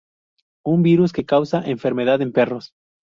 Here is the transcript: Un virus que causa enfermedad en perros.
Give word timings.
Un 0.71 0.79
virus 0.81 1.13
que 1.13 1.27
causa 1.27 1.61
enfermedad 1.61 2.23
en 2.23 2.31
perros. 2.31 2.71